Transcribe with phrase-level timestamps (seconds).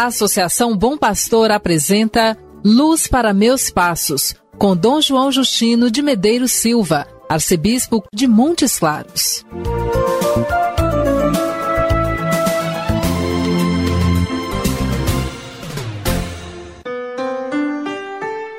[0.00, 6.52] A Associação Bom Pastor apresenta Luz para Meus Passos, com Dom João Justino de Medeiros
[6.52, 9.44] Silva, arcebispo de Montes Claros.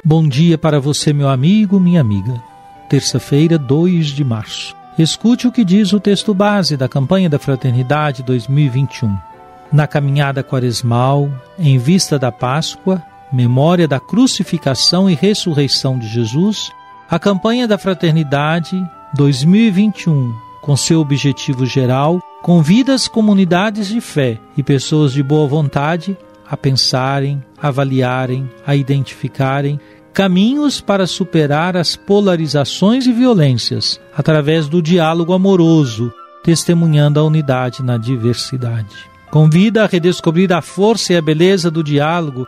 [0.06, 2.40] Bom dia para você, meu amigo, minha amiga.
[2.88, 4.76] Terça-feira, 2 de março.
[4.96, 9.31] Escute o que diz o texto base da campanha da Fraternidade 2021.
[9.72, 16.70] Na caminhada quaresmal, em vista da Páscoa, memória da crucificação e ressurreição de Jesus,
[17.10, 18.76] a campanha da Fraternidade
[19.14, 26.18] 2021, com seu objetivo geral, convida as comunidades de fé e pessoas de boa vontade
[26.50, 29.80] a pensarem, avaliarem, a identificarem
[30.14, 36.12] caminhos para superar as polarizações e violências através do diálogo amoroso,
[36.44, 39.11] testemunhando a unidade na diversidade.
[39.32, 42.46] Convida a redescobrir a força e a beleza do diálogo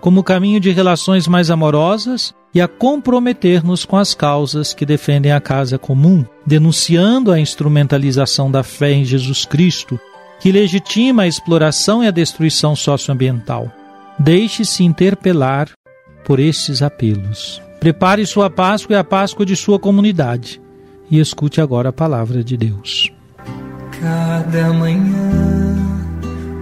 [0.00, 5.40] como caminho de relações mais amorosas e a comprometer-nos com as causas que defendem a
[5.40, 9.98] casa comum, denunciando a instrumentalização da fé em Jesus Cristo,
[10.38, 13.72] que legitima a exploração e a destruição socioambiental.
[14.18, 15.70] Deixe-se interpelar
[16.24, 17.60] por estes apelos.
[17.80, 20.60] Prepare sua Páscoa e a Páscoa de sua comunidade
[21.10, 23.10] e escute agora a palavra de Deus.
[24.00, 25.45] Cada manhã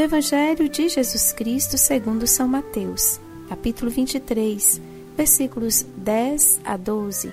[0.00, 4.80] Do Evangelho de Jesus Cristo segundo São Mateus, capítulo 23,
[5.14, 7.30] versículos 10 a 12.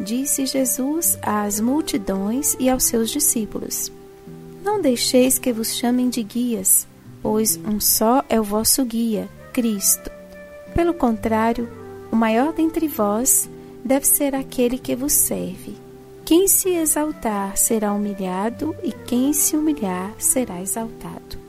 [0.00, 3.92] Disse Jesus às multidões e aos seus discípulos:
[4.64, 6.88] Não deixeis que vos chamem de guias,
[7.22, 10.10] pois um só é o vosso guia, Cristo.
[10.74, 11.68] Pelo contrário,
[12.10, 13.48] o maior dentre vós
[13.84, 15.76] deve ser aquele que vos serve.
[16.24, 21.47] Quem se exaltar será humilhado, e quem se humilhar será exaltado.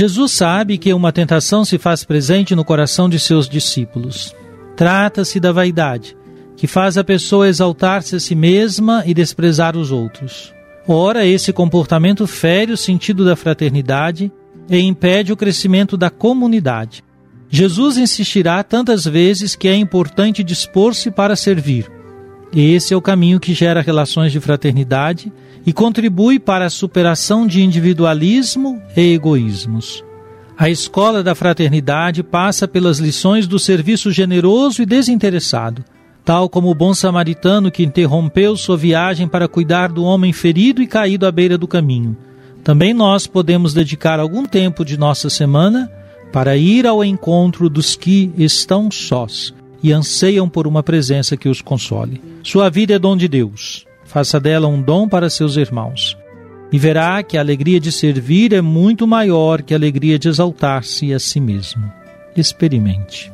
[0.00, 4.34] Jesus sabe que uma tentação se faz presente no coração de seus discípulos.
[4.74, 6.16] Trata-se da vaidade,
[6.56, 10.54] que faz a pessoa exaltar-se a si mesma e desprezar os outros.
[10.88, 14.32] Ora, esse comportamento fere o sentido da fraternidade
[14.70, 17.04] e impede o crescimento da comunidade.
[17.50, 21.99] Jesus insistirá tantas vezes que é importante dispor-se para servir.
[22.52, 25.32] Esse é o caminho que gera relações de fraternidade
[25.64, 30.04] e contribui para a superação de individualismo e egoísmos.
[30.58, 35.84] A escola da fraternidade passa pelas lições do serviço generoso e desinteressado,
[36.24, 40.86] tal como o bom samaritano que interrompeu sua viagem para cuidar do homem ferido e
[40.86, 42.16] caído à beira do caminho.
[42.64, 45.90] Também nós podemos dedicar algum tempo de nossa semana
[46.32, 51.60] para ir ao encontro dos que estão sós e anseiam por uma presença que os
[51.60, 52.20] console.
[52.42, 53.86] Sua vida é dom de Deus.
[54.04, 56.16] Faça dela um dom para seus irmãos.
[56.72, 61.12] E verá que a alegria de servir é muito maior que a alegria de exaltar-se
[61.12, 61.90] a si mesmo.
[62.36, 63.32] Experimente.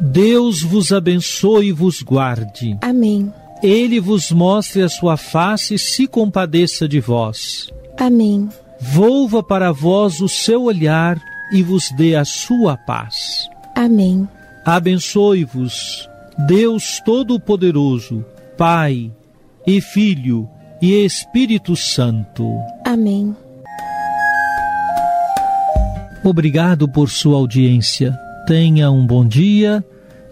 [0.00, 2.76] Deus vos abençoe e vos guarde.
[2.80, 3.32] Amém.
[3.62, 7.70] Ele vos mostre a sua face e se compadeça de vós.
[7.96, 8.48] Amém.
[8.80, 11.20] Volva para vós o seu olhar
[11.52, 13.48] e vos dê a sua paz.
[13.74, 14.26] Amém.
[14.64, 16.08] Abençoe-vos,
[16.46, 18.24] Deus Todo-Poderoso,
[18.56, 19.10] Pai
[19.66, 20.48] e Filho
[20.80, 22.58] e Espírito Santo.
[22.84, 23.34] Amém.
[26.24, 28.18] Obrigado por sua audiência.
[28.46, 29.84] Tenha um bom dia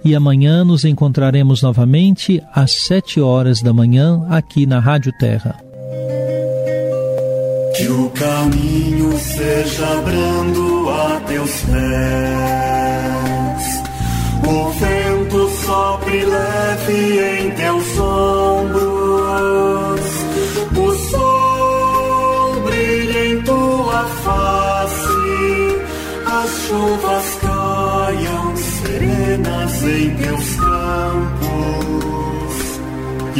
[0.04, 5.67] e amanhã nos encontraremos novamente às sete horas da manhã aqui na Rádio Terra.
[7.78, 11.78] Que o caminho seja brando a teus pés.
[14.44, 20.00] O vento sopre leve em teus ombros.
[20.76, 25.78] O sol brilha em tua face.
[26.26, 32.07] As chuvas caiam serenas em teus campos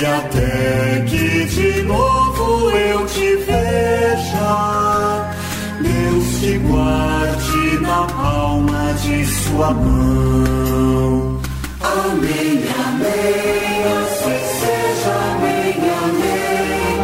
[0.00, 5.35] e até que de novo eu te veja,
[5.81, 11.41] Deus te guarde na palma de sua mão.
[11.81, 15.75] Amém, amém, assim seja, amém,
[16.05, 16.99] amém,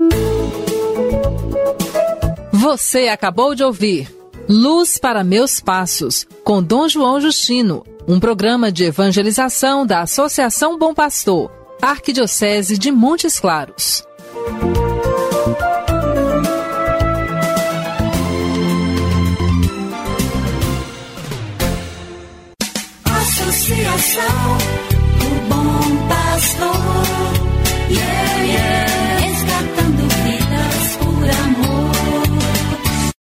[0.00, 0.10] amém.
[2.52, 4.12] Você acabou de ouvir
[4.48, 10.92] Luz para Meus Passos, com Dom João Justino, um programa de evangelização da Associação Bom
[10.92, 11.48] Pastor,
[11.80, 14.04] Arquidiocese de Montes Claros.
[23.04, 24.58] Associação
[25.20, 26.74] do Bom Pastor,
[27.90, 28.99] yeah, yeah.